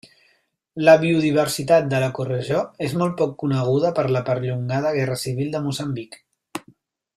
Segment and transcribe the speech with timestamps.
[0.87, 6.21] La biodiversitat de l'ecoregió és molt poc coneguda per la perllongada guerra civil de Moçambic.